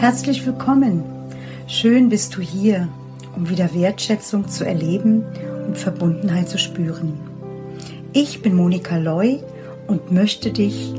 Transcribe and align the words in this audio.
Herzlich 0.00 0.46
willkommen. 0.46 1.02
Schön 1.66 2.08
bist 2.08 2.36
du 2.36 2.40
hier, 2.40 2.86
um 3.34 3.48
wieder 3.50 3.74
Wertschätzung 3.74 4.46
zu 4.46 4.64
erleben 4.64 5.24
und 5.66 5.76
Verbundenheit 5.76 6.48
zu 6.48 6.56
spüren. 6.56 7.14
Ich 8.12 8.40
bin 8.40 8.54
Monika 8.54 8.96
Loy 8.96 9.42
und 9.88 10.12
möchte 10.12 10.52
dich 10.52 10.94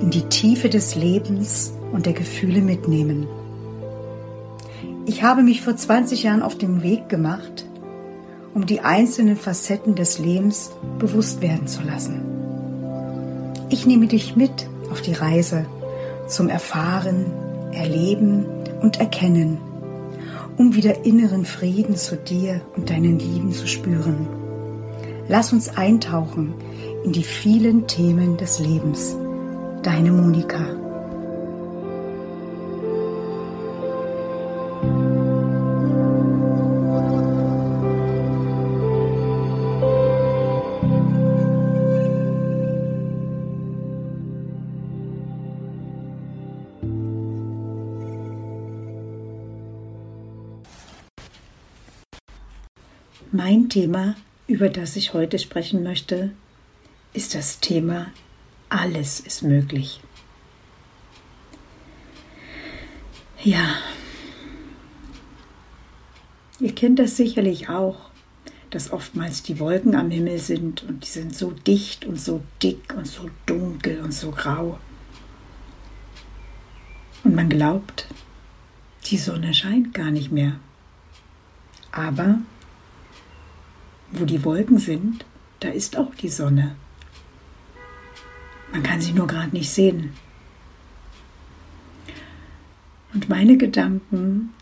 in 0.00 0.10
die 0.10 0.22
Tiefe 0.28 0.68
des 0.68 0.94
Lebens 0.94 1.72
und 1.90 2.06
der 2.06 2.12
Gefühle 2.12 2.60
mitnehmen. 2.60 3.26
Ich 5.04 5.24
habe 5.24 5.42
mich 5.42 5.60
vor 5.62 5.74
20 5.74 6.22
Jahren 6.22 6.42
auf 6.42 6.56
den 6.56 6.84
Weg 6.84 7.08
gemacht, 7.08 7.66
um 8.54 8.66
die 8.66 8.82
einzelnen 8.82 9.36
Facetten 9.36 9.96
des 9.96 10.20
Lebens 10.20 10.70
bewusst 11.00 11.42
werden 11.42 11.66
zu 11.66 11.82
lassen. 11.82 12.22
Ich 13.68 13.84
nehme 13.84 14.06
dich 14.06 14.36
mit 14.36 14.68
auf 14.92 15.02
die 15.02 15.14
Reise 15.14 15.66
zum 16.28 16.48
Erfahren, 16.48 17.26
Erleben 17.72 18.46
und 18.80 19.00
Erkennen, 19.00 19.58
um 20.56 20.74
wieder 20.74 21.04
inneren 21.04 21.44
Frieden 21.44 21.96
zu 21.96 22.16
dir 22.16 22.60
und 22.76 22.90
deinen 22.90 23.18
Lieben 23.18 23.52
zu 23.52 23.66
spüren. 23.66 24.26
Lass 25.28 25.52
uns 25.52 25.76
eintauchen 25.76 26.54
in 27.04 27.12
die 27.12 27.22
vielen 27.22 27.86
Themen 27.86 28.36
des 28.36 28.58
Lebens. 28.58 29.16
Deine 29.82 30.10
Monika. 30.10 30.87
Mein 53.50 53.70
Thema, 53.70 54.14
über 54.46 54.68
das 54.68 54.94
ich 54.94 55.14
heute 55.14 55.38
sprechen 55.38 55.82
möchte, 55.82 56.32
ist 57.14 57.34
das 57.34 57.60
Thema 57.60 58.08
Alles 58.68 59.20
ist 59.20 59.40
möglich. 59.40 60.02
Ja, 63.42 63.76
ihr 66.60 66.74
kennt 66.74 66.98
das 66.98 67.16
sicherlich 67.16 67.70
auch, 67.70 68.10
dass 68.68 68.92
oftmals 68.92 69.42
die 69.42 69.58
Wolken 69.58 69.94
am 69.94 70.10
Himmel 70.10 70.40
sind 70.40 70.82
und 70.82 71.06
die 71.06 71.08
sind 71.08 71.34
so 71.34 71.52
dicht 71.52 72.04
und 72.04 72.20
so 72.20 72.42
dick 72.62 72.92
und 72.94 73.06
so 73.06 73.30
dunkel 73.46 74.00
und 74.00 74.12
so 74.12 74.30
grau. 74.30 74.78
Und 77.24 77.34
man 77.34 77.48
glaubt, 77.48 78.08
die 79.06 79.16
Sonne 79.16 79.54
scheint 79.54 79.94
gar 79.94 80.10
nicht 80.10 80.30
mehr. 80.30 80.60
Aber 81.90 82.40
wo 84.12 84.24
die 84.24 84.44
Wolken 84.44 84.78
sind, 84.78 85.24
da 85.60 85.68
ist 85.68 85.96
auch 85.96 86.14
die 86.14 86.28
Sonne. 86.28 86.76
Man 88.72 88.82
kann 88.82 89.00
sie 89.00 89.12
nur 89.12 89.26
gerade 89.26 89.50
nicht 89.50 89.70
sehen. 89.70 90.12
Und 93.14 93.28
meine 93.28 93.56
Gedanken, 93.56 94.52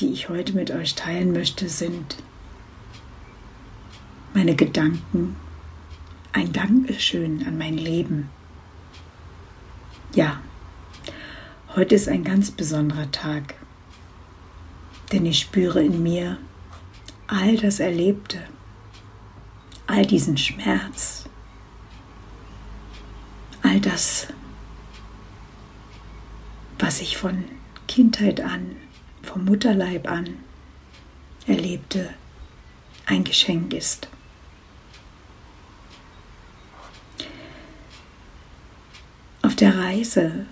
die 0.00 0.12
ich 0.12 0.28
heute 0.28 0.52
mit 0.52 0.70
euch 0.70 0.94
teilen 0.94 1.32
möchte, 1.32 1.68
sind 1.68 2.16
meine 4.34 4.56
Gedanken, 4.56 5.36
ein 6.32 6.52
Dankeschön 6.52 7.46
an 7.46 7.56
mein 7.56 7.78
Leben. 7.78 8.28
Ja, 10.14 10.40
heute 11.74 11.94
ist 11.94 12.08
ein 12.08 12.24
ganz 12.24 12.50
besonderer 12.50 13.10
Tag, 13.10 13.54
denn 15.12 15.24
ich 15.24 15.38
spüre 15.38 15.82
in 15.82 16.02
mir 16.02 16.38
all 17.28 17.56
das 17.56 17.80
Erlebte, 17.80 18.40
all 19.86 20.04
diesen 20.04 20.36
Schmerz, 20.36 21.28
all 23.62 23.80
das, 23.80 24.28
was 26.78 27.00
ich 27.00 27.16
von 27.16 27.44
Kindheit 27.86 28.40
an, 28.40 28.76
vom 29.22 29.44
Mutterleib 29.44 30.08
an 30.08 30.36
erlebte, 31.46 32.12
ein 33.06 33.24
Geschenk 33.24 33.72
ist. 33.72 34.08
Auf 39.42 39.54
der 39.54 39.78
Reise, 39.78 40.46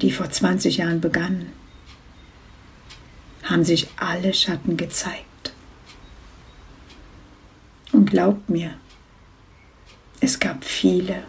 die 0.00 0.12
vor 0.12 0.30
20 0.30 0.76
Jahren 0.76 1.00
begann, 1.00 1.52
haben 3.42 3.64
sich 3.64 3.88
alle 3.96 4.32
Schatten 4.32 4.76
gezeigt. 4.76 5.24
Und 7.92 8.10
glaubt 8.10 8.48
mir, 8.48 8.74
es 10.20 10.40
gab 10.40 10.64
viele, 10.64 11.24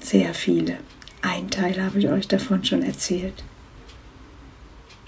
sehr 0.00 0.34
viele. 0.34 0.78
Ein 1.20 1.50
Teil 1.50 1.82
habe 1.82 1.98
ich 1.98 2.08
euch 2.08 2.26
davon 2.26 2.64
schon 2.64 2.82
erzählt. 2.82 3.44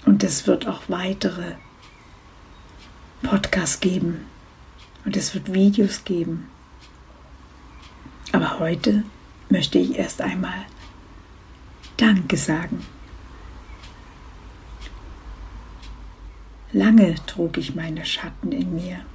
Und 0.05 0.23
es 0.23 0.47
wird 0.47 0.67
auch 0.67 0.83
weitere 0.87 1.55
Podcasts 3.23 3.79
geben. 3.79 4.25
Und 5.03 5.17
es 5.17 5.33
wird 5.33 5.53
Videos 5.53 6.03
geben. 6.03 6.47
Aber 8.31 8.59
heute 8.59 9.03
möchte 9.49 9.79
ich 9.79 9.97
erst 9.97 10.21
einmal 10.21 10.65
Danke 11.97 12.37
sagen. 12.37 12.85
Lange 16.73 17.15
trug 17.25 17.57
ich 17.57 17.73
meine 17.73 18.05
Schatten 18.05 18.51
in 18.51 18.75
mir. 18.75 19.05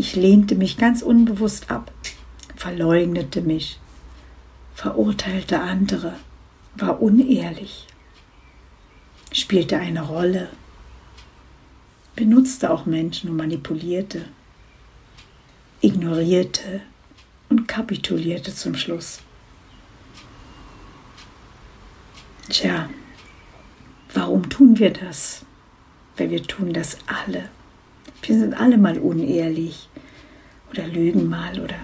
Ich 0.00 0.16
lehnte 0.16 0.54
mich 0.54 0.78
ganz 0.78 1.02
unbewusst 1.02 1.70
ab, 1.70 1.92
verleugnete 2.56 3.42
mich, 3.42 3.78
verurteilte 4.74 5.60
andere, 5.60 6.14
war 6.74 7.02
unehrlich, 7.02 7.86
spielte 9.30 9.76
eine 9.76 10.00
Rolle, 10.00 10.48
benutzte 12.16 12.70
auch 12.70 12.86
Menschen 12.86 13.28
und 13.28 13.36
manipulierte, 13.36 14.24
ignorierte 15.82 16.80
und 17.50 17.68
kapitulierte 17.68 18.54
zum 18.54 18.76
Schluss. 18.76 19.20
Tja, 22.48 22.88
warum 24.14 24.48
tun 24.48 24.78
wir 24.78 24.94
das? 24.94 25.44
Weil 26.16 26.30
wir 26.30 26.42
tun 26.42 26.72
das 26.72 26.96
alle. 27.06 27.50
Wir 28.22 28.38
sind 28.38 28.54
alle 28.54 28.78
mal 28.78 28.98
unehrlich 28.98 29.88
oder 30.70 30.86
lügen 30.86 31.28
mal 31.28 31.58
oder 31.60 31.76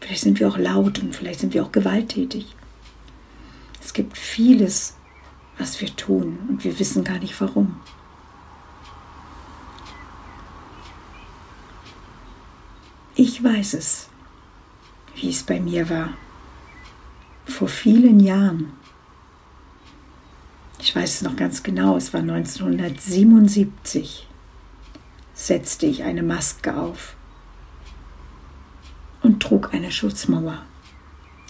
vielleicht 0.00 0.22
sind 0.22 0.40
wir 0.40 0.48
auch 0.48 0.58
laut 0.58 0.98
und 0.98 1.14
vielleicht 1.14 1.40
sind 1.40 1.54
wir 1.54 1.62
auch 1.62 1.72
gewalttätig. 1.72 2.54
Es 3.80 3.92
gibt 3.92 4.16
vieles, 4.16 4.96
was 5.58 5.80
wir 5.80 5.94
tun 5.94 6.38
und 6.48 6.64
wir 6.64 6.78
wissen 6.78 7.04
gar 7.04 7.18
nicht 7.18 7.38
warum. 7.40 7.80
Ich 13.14 13.42
weiß 13.42 13.74
es, 13.74 14.08
wie 15.16 15.30
es 15.30 15.42
bei 15.42 15.60
mir 15.60 15.90
war. 15.90 16.10
Vor 17.44 17.68
vielen 17.68 18.20
Jahren. 18.20 18.72
Ich 20.80 20.94
weiß 20.94 21.16
es 21.16 21.22
noch 21.22 21.34
ganz 21.34 21.62
genau, 21.62 21.96
es 21.96 22.14
war 22.14 22.20
1977 22.20 24.28
setzte 25.38 25.86
ich 25.86 26.02
eine 26.02 26.24
Maske 26.24 26.76
auf 26.76 27.14
und 29.22 29.40
trug 29.40 29.72
eine 29.72 29.92
Schutzmauer 29.92 30.64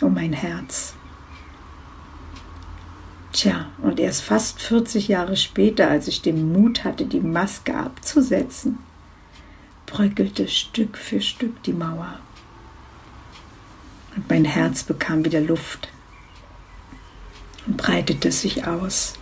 um 0.03 0.15
mein 0.15 0.35
Herz. 0.35 0.95
Tja, 3.33 3.67
und 3.83 3.99
erst 3.99 4.23
fast 4.23 4.61
40 4.61 5.09
Jahre 5.09 5.37
später, 5.37 5.91
als 5.91 6.07
ich 6.07 6.23
den 6.23 6.53
Mut 6.53 6.85
hatte, 6.85 7.07
die 7.07 7.21
Maske 7.21 7.75
abzusetzen, 7.75 8.79
bröckelte 9.87 10.49
Stück 10.49 10.97
für 10.97 11.21
Stück 11.21 11.63
die 11.63 11.73
Mauer. 11.73 12.21
Und 14.15 14.29
mein 14.29 14.45
Herz 14.45 14.83
bekam 14.85 15.25
wieder 15.25 15.41
Luft 15.41 15.89
und 17.67 17.79
breitete 17.79 18.31
sich 18.33 18.67
aus. 18.67 19.15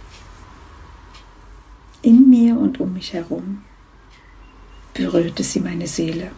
In 2.02 2.28
mir 2.28 2.58
und 2.58 2.80
um 2.80 2.92
mich 2.92 3.12
herum 3.12 3.62
berührte 4.96 5.42
sie 5.42 5.60
meine 5.60 5.86
Seele, 5.86 6.30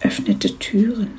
öffnete 0.00 0.58
Türen. 0.58 1.18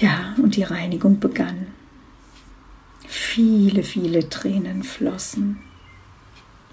Ja, 0.00 0.34
und 0.36 0.56
die 0.56 0.64
Reinigung 0.64 1.20
begann. 1.20 1.68
Viele, 3.06 3.82
viele 3.82 4.28
Tränen 4.28 4.82
flossen, 4.82 5.60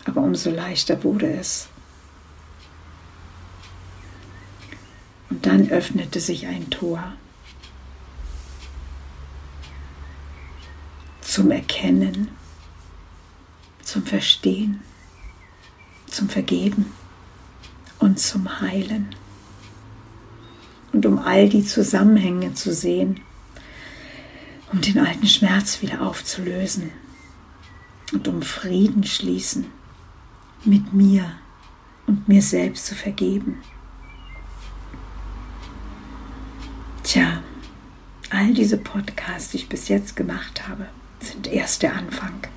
aber 0.06 0.22
umso 0.22 0.50
leichter 0.50 1.04
wurde 1.04 1.32
es. 1.32 1.70
Und 5.30 5.46
dann 5.46 5.70
öffnete 5.70 6.20
sich 6.20 6.48
ein 6.48 6.70
Tor. 6.70 7.14
zum 11.36 11.52
Erkennen, 11.52 12.30
zum 13.82 14.06
Verstehen, 14.06 14.82
zum 16.16 16.30
Vergeben 16.30 16.86
und 18.00 18.20
zum 18.20 18.62
Heilen. 18.62 19.14
Und 20.94 21.06
um 21.06 21.20
all 21.20 21.50
die 21.50 21.66
Zusammenhänge 21.66 22.54
zu 22.54 22.74
sehen, 22.74 23.20
um 24.72 24.80
den 24.80 24.98
alten 25.00 25.28
Schmerz 25.28 25.82
wieder 25.82 26.02
aufzulösen 26.02 26.92
und 28.14 28.28
um 28.30 28.42
Frieden 28.42 29.04
schließen 29.04 29.66
mit 30.64 30.94
mir 30.94 31.30
und 32.08 32.28
mir 32.30 32.42
selbst 32.42 32.86
zu 32.86 32.96
vergeben. 32.96 33.58
Tja, 37.04 37.44
all 38.30 38.54
diese 38.54 38.78
Podcasts, 38.78 39.52
die 39.52 39.58
ich 39.58 39.70
bis 39.70 39.90
jetzt 39.90 40.16
gemacht 40.16 40.68
habe, 40.68 40.88
sind 41.20 41.48
erst 41.48 41.84
der 41.84 41.94
Anfang. 41.94 42.48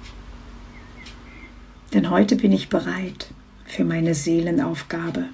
Denn 1.92 2.10
heute 2.10 2.36
bin 2.36 2.52
ich 2.52 2.68
bereit 2.68 3.32
für 3.68 3.84
meine 3.84 4.14
Seelenaufgabe 4.14 5.28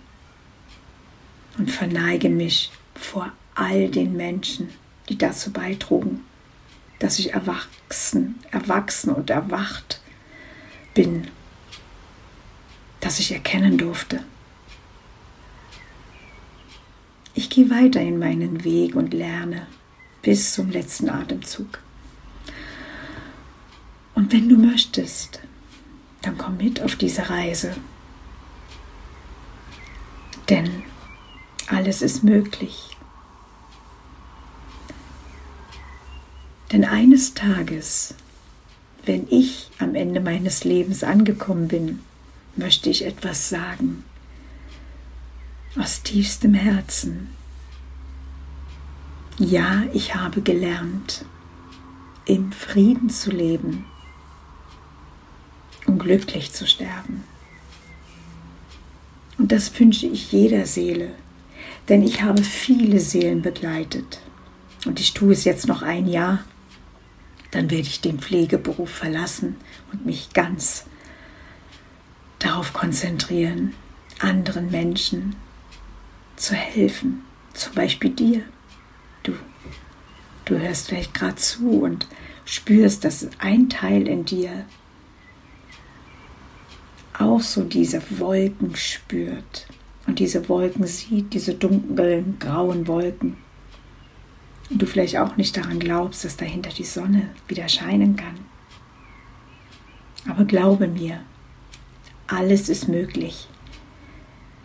und 1.57 1.71
verneige 1.71 2.29
mich 2.29 2.73
vor 2.95 3.33
all 3.55 3.89
den 3.89 4.17
Menschen, 4.17 4.69
die 5.09 5.17
dazu 5.17 5.53
beitrugen, 5.53 6.21
dass 6.99 7.19
ich 7.19 7.33
erwachsen, 7.33 8.41
erwachsen 8.51 9.11
und 9.11 9.31
erwacht 9.31 10.01
bin, 10.95 11.29
dass 13.01 13.21
ich 13.21 13.33
erkennen 13.33 13.79
durfte. 13.79 14.25
Ich 17.35 17.51
gehe 17.51 17.71
weiter 17.71 18.01
in 18.01 18.19
meinen 18.19 18.65
Weg 18.65 18.97
und 18.97 19.15
lerne 19.15 19.67
bis 20.23 20.55
zum 20.55 20.71
letzten 20.71 21.09
Atemzug. 21.09 21.79
Und 24.15 24.33
wenn 24.33 24.49
du 24.49 24.57
möchtest, 24.57 25.41
dann 26.23 26.39
komm 26.39 26.57
mit 26.57 26.81
auf 26.81 26.97
diese 26.97 27.29
Reise. 27.29 27.77
Denn 30.49 30.83
alles 31.69 32.03
ist 32.03 32.23
möglich. 32.23 32.97
Denn 36.73 36.85
eines 36.85 37.35
Tages, 37.35 38.15
wenn 39.05 39.27
ich 39.31 39.71
am 39.79 39.95
Ende 39.95 40.21
meines 40.21 40.65
Lebens 40.65 41.05
angekommen 41.05 41.69
bin, 41.69 42.01
möchte 42.57 42.91
ich 42.91 43.05
etwas 43.05 43.49
sagen. 43.49 44.05
Aus 45.77 46.03
tiefstem 46.03 46.55
Herzen. 46.55 47.31
Ja, 49.39 49.83
ich 49.93 50.15
habe 50.15 50.43
gelernt, 50.43 51.25
im 52.25 52.53
Frieden 52.53 53.11
zu 53.11 53.31
leben 53.31 53.85
und 55.87 55.99
glücklich 55.99 56.53
zu 56.53 56.67
sterben. 56.67 57.25
Und 59.39 59.53
das 59.53 59.79
wünsche 59.79 60.07
ich 60.07 60.33
jeder 60.33 60.67
Seele, 60.67 61.11
denn 61.89 62.03
ich 62.03 62.23
habe 62.23 62.43
viele 62.43 63.01
Seelen 63.01 63.43
begleitet. 63.43 64.21
Und 64.87 65.01
ich 65.01 65.15
tue 65.15 65.33
es 65.33 65.45
jetzt 65.45 65.67
noch 65.67 65.83
ein 65.83 66.07
Jahr, 66.07 66.45
dann 67.51 67.71
werde 67.71 67.89
ich 67.89 68.01
den 68.01 68.19
Pflegeberuf 68.19 68.91
verlassen 68.91 69.57
und 69.93 70.05
mich 70.05 70.33
ganz 70.33 70.87
darauf 72.39 72.73
konzentrieren, 72.73 73.75
anderen 74.21 74.71
Menschen 74.71 75.37
zu 76.37 76.55
helfen. 76.55 77.23
Zum 77.55 77.75
Beispiel 77.75 78.11
dir. 78.11 78.43
Du, 79.23 79.33
du 80.45 80.59
hörst 80.59 80.89
vielleicht 80.89 81.15
gerade 81.15 81.37
zu 81.37 81.83
und 81.83 82.07
spürst, 82.45 83.05
dass 83.05 83.29
ein 83.39 83.71
Teil 83.71 84.07
in 84.09 84.25
dir 84.25 84.67
auch 87.19 87.41
so 87.41 87.63
diese 87.63 88.03
Wolken 88.19 88.75
spürt 88.77 89.67
und 90.07 90.19
diese 90.19 90.49
Wolken 90.49 90.87
sieht, 90.87 91.33
diese 91.33 91.55
dunklen, 91.55 92.37
grauen 92.39 92.87
Wolken. 92.87 93.37
Und 94.71 94.83
du 94.83 94.87
vielleicht 94.87 95.19
auch 95.19 95.37
nicht 95.37 95.57
daran 95.57 95.79
glaubst, 95.79 96.25
dass 96.25 96.37
dahinter 96.37 96.71
die 96.71 96.85
Sonne 96.85 97.31
wieder 97.49 97.69
scheinen 97.69 98.17
kann. 98.17 98.39
Aber 100.29 100.45
glaube 100.45 100.89
mir, 100.89 101.21
alles 102.27 102.69
ist 102.69 102.89
möglich. 102.89 103.49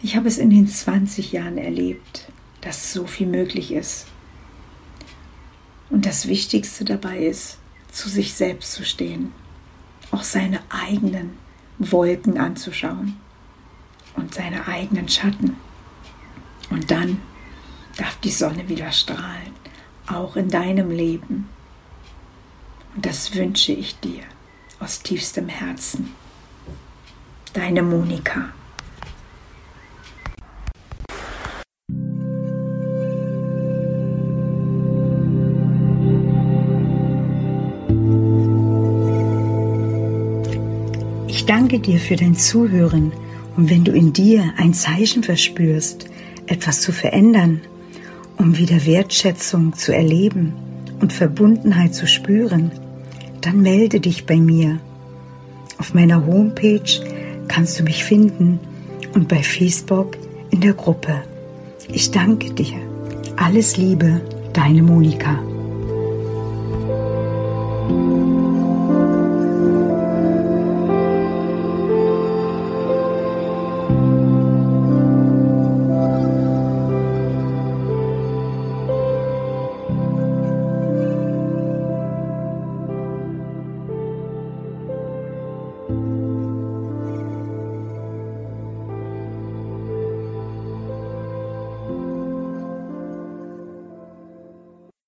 Ich 0.02 0.16
habe 0.16 0.28
es 0.28 0.38
in 0.38 0.50
den 0.50 0.68
20 0.68 1.34
Jahren 1.34 1.58
erlebt, 1.58 2.32
dass 2.62 2.94
so 2.94 3.06
viel 3.06 3.28
möglich 3.28 3.74
ist. 3.74 4.08
Und 5.90 6.06
das 6.06 6.28
Wichtigste 6.28 6.86
dabei 6.86 7.20
ist, 7.20 7.58
zu 7.92 8.08
sich 8.08 8.34
selbst 8.34 8.74
zu 8.74 8.86
stehen, 8.86 9.34
auch 10.12 10.24
seine 10.24 10.62
eigenen 10.70 11.32
Wolken 11.80 12.38
anzuschauen 12.38 13.18
und 14.16 14.34
seine 14.34 14.68
eigenen 14.68 15.08
Schatten. 15.10 15.56
Und 16.70 16.92
dann 16.92 17.22
darf 17.98 18.18
die 18.18 18.32
Sonne 18.32 18.70
wieder 18.70 18.92
strahlen, 18.92 19.54
auch 20.08 20.36
in 20.36 20.50
deinem 20.50 20.92
Leben. 20.92 21.50
Und 22.96 23.06
das 23.06 23.34
wünsche 23.34 23.72
ich 23.72 24.00
dir 24.00 24.24
aus 24.80 25.02
tiefstem 25.02 25.48
Herzen. 25.48 26.14
Deine 27.54 27.82
Monika. 27.82 28.50
Danke 41.70 41.92
dir 41.92 42.00
für 42.00 42.16
dein 42.16 42.36
Zuhören 42.36 43.12
und 43.56 43.70
wenn 43.70 43.84
du 43.84 43.92
in 43.92 44.12
dir 44.12 44.54
ein 44.58 44.74
Zeichen 44.74 45.22
verspürst, 45.22 46.06
etwas 46.48 46.82
zu 46.82 46.92
verändern, 46.92 47.62
um 48.40 48.58
wieder 48.58 48.88
Wertschätzung 48.88 49.76
zu 49.76 49.94
erleben 49.94 50.54
und 51.00 51.14
Verbundenheit 51.14 51.94
zu 51.94 52.08
spüren, 52.08 52.72
dann 53.42 53.62
melde 53.62 54.00
dich 54.00 54.26
bei 54.26 54.38
mir. 54.38 54.80
Auf 55.78 55.94
meiner 55.94 56.26
Homepage 56.26 56.90
kannst 57.48 57.80
du 57.80 57.84
mich 57.84 58.04
finden 58.04 58.60
und 59.14 59.28
bei 59.28 59.44
Facebook 59.44 60.18
in 60.50 60.62
der 60.62 60.74
Gruppe. 60.74 61.22
Ich 61.94 62.10
danke 62.10 62.52
dir. 62.52 62.78
Alles 63.36 63.78
Liebe, 63.78 64.22
deine 64.54 64.82
Monika. 64.82 65.38